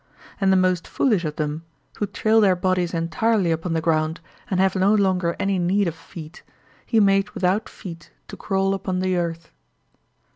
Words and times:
And 0.41 0.51
the 0.51 0.57
most 0.57 0.87
foolish 0.87 1.25
of 1.25 1.35
them, 1.35 1.63
who 1.99 2.07
trail 2.07 2.41
their 2.41 2.55
bodies 2.55 2.91
entirely 2.91 3.51
upon 3.51 3.73
the 3.73 3.81
ground 3.81 4.19
and 4.49 4.59
have 4.59 4.75
no 4.75 4.95
longer 4.95 5.35
any 5.37 5.59
need 5.59 5.87
of 5.87 5.93
feet, 5.93 6.41
he 6.87 6.99
made 6.99 7.29
without 7.35 7.69
feet 7.69 8.09
to 8.27 8.35
crawl 8.35 8.73
upon 8.73 8.97
the 9.01 9.15
earth. 9.15 9.51